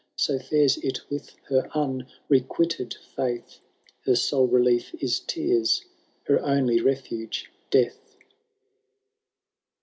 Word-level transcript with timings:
So 0.15 0.39
fines 0.39 0.77
it 0.77 1.07
with 1.11 1.29
her 1.49 1.69
unrequited 1.77 2.95
fiiith^^ 3.15 3.59
Her 4.05 4.15
sole 4.15 4.47
relief 4.47 4.95
is 4.95 5.19
tears— 5.19 5.85
her 6.23 6.41
only 6.43 6.79
refnge 6.79 7.45
death. 7.69 8.15